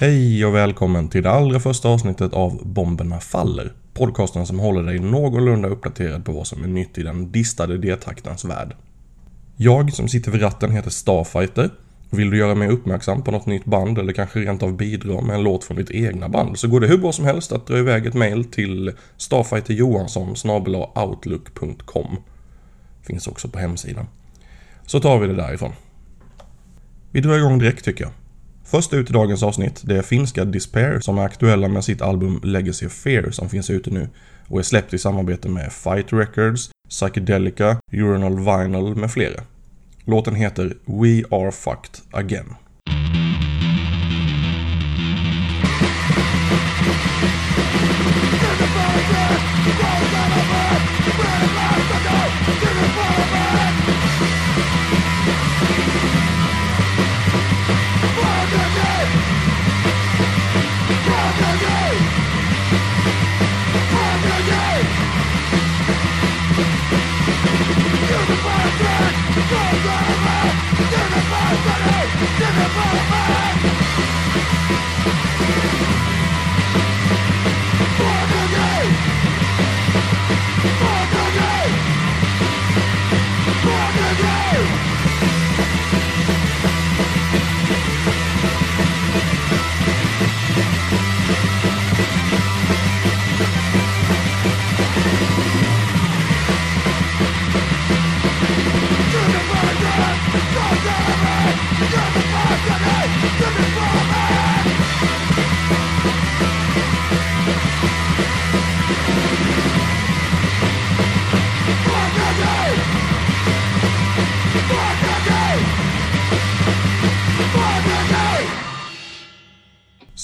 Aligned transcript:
Hej 0.00 0.46
och 0.46 0.54
välkommen 0.54 1.08
till 1.08 1.22
det 1.22 1.30
allra 1.30 1.60
första 1.60 1.88
avsnittet 1.88 2.32
av 2.32 2.66
Bomberna 2.66 3.20
Faller. 3.20 3.72
Podcasten 3.94 4.46
som 4.46 4.58
håller 4.58 4.82
dig 4.82 4.98
någorlunda 4.98 5.68
uppdaterad 5.68 6.24
på 6.24 6.32
vad 6.32 6.46
som 6.46 6.64
är 6.64 6.68
nytt 6.68 6.98
i 6.98 7.02
den 7.02 7.32
distade 7.32 7.78
D-taktens 7.78 8.44
värld. 8.44 8.76
Jag 9.56 9.92
som 9.92 10.08
sitter 10.08 10.30
vid 10.30 10.42
ratten 10.42 10.70
heter 10.70 10.90
Starfighter. 10.90 11.70
Vill 12.10 12.30
du 12.30 12.38
göra 12.38 12.54
mig 12.54 12.68
uppmärksam 12.68 13.22
på 13.22 13.30
något 13.30 13.46
nytt 13.46 13.64
band 13.64 13.98
eller 13.98 14.12
kanske 14.12 14.38
rent 14.38 14.62
av 14.62 14.76
bidra 14.76 15.20
med 15.20 15.36
en 15.36 15.42
låt 15.42 15.64
från 15.64 15.76
ditt 15.76 15.90
egna 15.90 16.28
band 16.28 16.58
så 16.58 16.68
går 16.68 16.80
det 16.80 16.86
hur 16.86 16.98
bra 16.98 17.12
som 17.12 17.24
helst 17.24 17.52
att 17.52 17.66
dra 17.66 17.78
iväg 17.78 18.06
ett 18.06 18.14
mail 18.14 18.44
till 18.44 18.92
StarfighterJohansson.outlook.com 19.16 22.16
Finns 23.02 23.26
också 23.26 23.48
på 23.48 23.58
hemsidan. 23.58 24.06
Så 24.86 25.00
tar 25.00 25.18
vi 25.18 25.26
det 25.26 25.34
därifrån. 25.34 25.72
Vi 27.10 27.20
drar 27.20 27.38
igång 27.38 27.58
direkt 27.58 27.84
tycker 27.84 28.04
jag. 28.04 28.12
Först 28.70 28.92
ut 28.94 29.10
i 29.10 29.12
dagens 29.12 29.42
avsnitt, 29.42 29.80
det 29.84 29.96
är 29.96 30.02
finska 30.02 30.44
Despair 30.44 31.00
som 31.00 31.18
är 31.18 31.22
aktuella 31.22 31.68
med 31.68 31.84
sitt 31.84 32.02
album 32.02 32.40
Legacy 32.44 32.86
of 32.86 32.92
Fear 32.92 33.30
som 33.30 33.48
finns 33.48 33.70
ute 33.70 33.90
nu 33.90 34.08
och 34.48 34.58
är 34.58 34.62
släppt 34.62 34.94
i 34.94 34.98
samarbete 34.98 35.48
med 35.48 35.72
Fight 35.72 36.12
Records, 36.12 36.70
Psychedelica, 36.88 37.76
Urinal 37.92 38.36
Vinyl 38.36 38.94
med 38.94 39.10
flera. 39.10 39.42
Låten 40.04 40.34
heter 40.34 40.76
We 40.86 41.36
Are 41.36 41.52
Fucked 41.52 42.00
Again. 42.10 42.54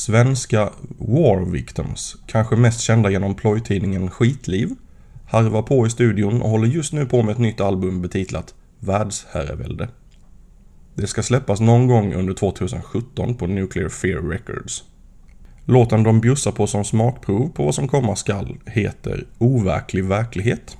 Svenska 0.00 0.70
War 0.98 1.50
Victims, 1.50 2.16
kanske 2.26 2.56
mest 2.56 2.80
kända 2.80 3.10
genom 3.10 3.34
plojtidningen 3.34 4.10
Skitliv, 4.10 4.70
harvar 5.26 5.62
på 5.62 5.86
i 5.86 5.90
studion 5.90 6.42
och 6.42 6.50
håller 6.50 6.66
just 6.66 6.92
nu 6.92 7.06
på 7.06 7.22
med 7.22 7.32
ett 7.32 7.38
nytt 7.38 7.60
album 7.60 8.02
betitlat 8.02 8.54
Världsherravälde. 8.78 9.88
Det 10.94 11.06
ska 11.06 11.22
släppas 11.22 11.60
någon 11.60 11.86
gång 11.86 12.14
under 12.14 12.34
2017 12.34 13.34
på 13.34 13.46
Nuclear 13.46 13.88
Fear 13.88 14.22
Records. 14.22 14.84
Låten 15.64 16.02
de 16.02 16.20
bjussar 16.20 16.52
på 16.52 16.66
som 16.66 16.84
smakprov 16.84 17.48
på 17.48 17.64
vad 17.64 17.74
som 17.74 17.88
komma 17.88 18.16
skall 18.16 18.58
heter 18.66 19.26
Overklig 19.38 20.04
verklighet. 20.04 20.76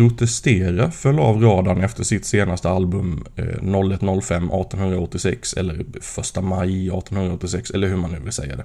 Protestera 0.00 0.90
föll 0.90 1.18
av 1.18 1.42
radarn 1.42 1.80
efter 1.80 2.04
sitt 2.04 2.24
senaste 2.24 2.68
album 2.68 3.24
eh, 3.36 3.44
0105 3.44 4.44
1886 4.44 5.54
eller 5.54 5.80
1 5.80 6.42
maj 6.42 6.88
1886 6.88 7.70
eller 7.70 7.88
hur 7.88 7.96
man 7.96 8.10
nu 8.10 8.18
vill 8.18 8.32
säga 8.32 8.56
det. 8.56 8.64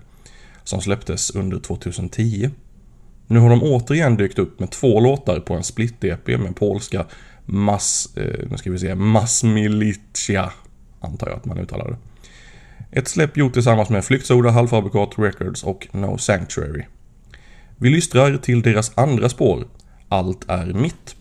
Som 0.63 0.81
släpptes 0.81 1.31
under 1.31 1.59
2010. 1.59 2.49
Nu 3.27 3.39
har 3.39 3.49
de 3.49 3.63
återigen 3.63 4.17
dykt 4.17 4.39
upp 4.39 4.59
med 4.59 4.71
två 4.71 4.99
låtar 4.99 5.39
på 5.39 5.53
en 5.53 5.63
split-EP 5.63 6.37
med 6.37 6.55
polska 6.55 7.05
Mass, 7.45 8.09
eh, 8.15 8.49
nu 8.49 8.57
ska 8.57 8.71
vi 8.71 8.79
se, 8.79 8.95
massmilitia. 8.95 10.51
Antar 10.99 11.27
jag 11.27 11.37
att 11.37 11.45
man 11.45 11.57
uttalar 11.57 11.87
det. 11.87 11.97
Ett 12.99 13.07
släpp 13.07 13.37
gjort 13.37 13.53
tillsammans 13.53 13.89
med 13.89 14.05
Flyktsoda, 14.05 14.49
Halvfabrikat 14.49 15.13
Records 15.17 15.63
och 15.63 15.87
No 15.91 16.17
Sanctuary. 16.17 16.83
Vi 17.77 17.89
lystrar 17.89 18.37
till 18.37 18.61
deras 18.61 18.97
andra 18.97 19.29
spår, 19.29 19.67
Allt 20.09 20.49
är 20.49 20.65
mitt. 20.65 21.15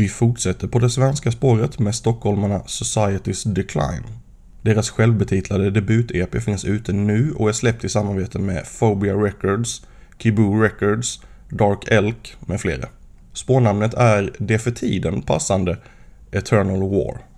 Vi 0.00 0.08
fortsätter 0.08 0.68
på 0.68 0.78
det 0.78 0.90
svenska 0.90 1.30
spåret 1.30 1.78
med 1.78 1.94
stockholmarna 1.94 2.58
Society's 2.58 3.48
Decline. 3.48 4.04
Deras 4.62 4.90
självbetitlade 4.90 5.70
debut-EP 5.70 6.40
finns 6.40 6.64
ute 6.64 6.92
nu 6.92 7.32
och 7.32 7.48
är 7.48 7.52
släppt 7.52 7.84
i 7.84 7.88
samarbete 7.88 8.38
med 8.38 8.64
Phobia 8.78 9.14
Records, 9.14 9.86
Kiboo 10.18 10.62
Records, 10.62 11.20
Dark 11.48 11.88
Elk 11.88 12.36
med 12.40 12.60
flera. 12.60 12.88
Spårnamnet 13.32 13.94
är 13.94 14.32
det 14.38 14.58
för 14.58 14.70
tiden 14.70 15.22
passande 15.22 15.78
Eternal 16.32 16.90
War. 16.90 17.29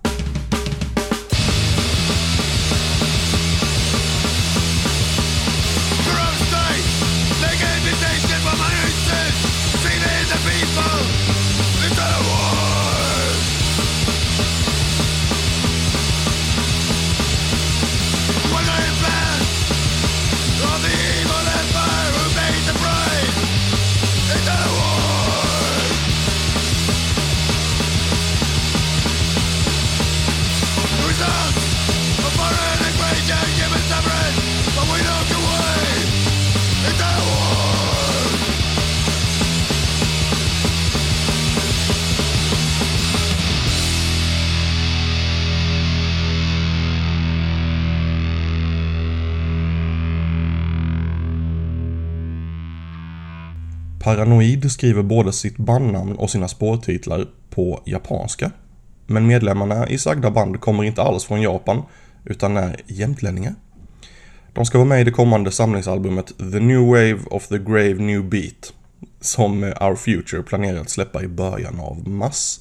Paranoid 54.02 54.72
skriver 54.72 55.02
både 55.02 55.32
sitt 55.32 55.56
bandnamn 55.56 56.16
och 56.16 56.30
sina 56.30 56.48
spårtitlar 56.48 57.26
på 57.50 57.82
japanska. 57.86 58.50
Men 59.06 59.26
medlemmarna 59.26 59.88
i 59.88 59.98
sagda 59.98 60.30
band 60.30 60.60
kommer 60.60 60.84
inte 60.84 61.02
alls 61.02 61.24
från 61.24 61.42
Japan, 61.42 61.82
utan 62.24 62.56
är 62.56 62.76
jämtlänningar. 62.86 63.54
De 64.52 64.66
ska 64.66 64.78
vara 64.78 64.88
med 64.88 65.00
i 65.00 65.04
det 65.04 65.10
kommande 65.10 65.50
samlingsalbumet 65.50 66.26
The 66.38 66.60
New 66.60 66.80
Wave 66.80 67.18
of 67.30 67.48
the 67.48 67.58
Grave 67.58 67.94
New 67.94 68.28
Beat, 68.28 68.72
som 69.20 69.64
Our 69.64 69.96
Future 69.96 70.42
planerar 70.42 70.80
att 70.80 70.90
släppa 70.90 71.22
i 71.22 71.28
början 71.28 71.80
av 71.80 72.08
mars. 72.08 72.60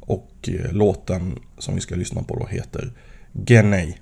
Och 0.00 0.48
eh, 0.48 0.72
låten 0.72 1.38
som 1.58 1.74
vi 1.74 1.80
ska 1.80 1.94
lyssna 1.94 2.22
på 2.22 2.38
då 2.38 2.46
heter 2.46 2.92
Genei. 3.46 3.98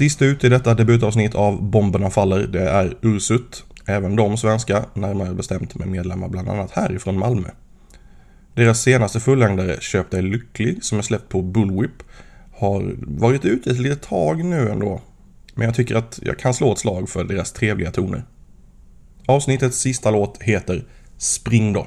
Sist 0.00 0.22
ut 0.22 0.44
i 0.44 0.48
detta 0.48 0.74
debutavsnitt 0.74 1.34
av 1.34 1.62
Bomberna 1.62 2.10
Faller, 2.10 2.46
det 2.46 2.68
är 2.68 2.96
Ursut. 3.02 3.64
Även 3.86 4.16
de 4.16 4.36
svenska, 4.36 4.84
närmare 4.94 5.34
bestämt 5.34 5.74
med 5.74 5.88
medlemmar 5.88 6.28
bland 6.28 6.48
annat 6.48 6.70
härifrån 6.70 7.18
Malmö. 7.18 7.48
Deras 8.54 8.82
senaste 8.82 9.20
fullängdare 9.20 9.76
Köp 9.80 10.10
dig 10.10 10.22
lycklig, 10.22 10.84
som 10.84 10.98
är 10.98 11.02
släppt 11.02 11.28
på 11.28 11.42
Bullwhip, 11.42 12.02
har 12.52 12.94
varit 12.98 13.44
ute 13.44 13.70
ett 13.70 13.78
litet 13.78 14.02
tag 14.02 14.44
nu 14.44 14.70
ändå. 14.70 15.00
Men 15.54 15.64
jag 15.64 15.74
tycker 15.74 15.94
att 15.94 16.20
jag 16.22 16.38
kan 16.38 16.54
slå 16.54 16.72
ett 16.72 16.78
slag 16.78 17.08
för 17.08 17.24
deras 17.24 17.52
trevliga 17.52 17.90
toner. 17.90 18.24
Avsnittets 19.26 19.78
sista 19.78 20.10
låt 20.10 20.42
heter 20.42 20.84
Spring 21.16 21.72
då. 21.72 21.86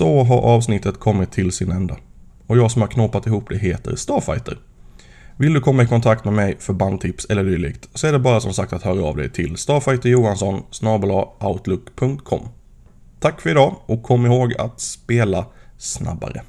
Så 0.00 0.24
har 0.24 0.40
avsnittet 0.40 1.00
kommit 1.00 1.32
till 1.32 1.52
sin 1.52 1.70
ända. 1.70 1.96
Och 2.46 2.56
jag 2.58 2.70
som 2.70 2.82
har 2.82 2.88
knåpat 2.88 3.26
ihop 3.26 3.48
det 3.48 3.58
heter 3.58 3.96
Starfighter. 3.96 4.58
Vill 5.36 5.52
du 5.52 5.60
komma 5.60 5.82
i 5.82 5.86
kontakt 5.86 6.24
med 6.24 6.34
mig 6.34 6.56
för 6.58 6.72
bandtips 6.72 7.24
eller 7.24 7.44
dylikt 7.44 7.88
så 7.94 8.06
är 8.06 8.12
det 8.12 8.18
bara 8.18 8.40
som 8.40 8.52
sagt 8.52 8.72
att 8.72 8.82
höra 8.82 9.04
av 9.04 9.16
dig 9.16 9.30
till 9.30 9.56
starfighterjohansson 9.56 10.62
outlook.com. 11.40 12.48
Tack 13.18 13.40
för 13.40 13.50
idag 13.50 13.76
och 13.86 14.02
kom 14.02 14.26
ihåg 14.26 14.54
att 14.58 14.80
spela 14.80 15.46
snabbare. 15.78 16.42